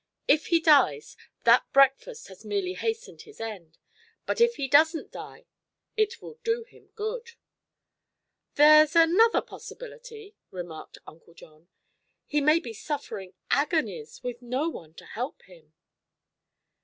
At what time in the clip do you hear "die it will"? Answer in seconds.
5.11-6.39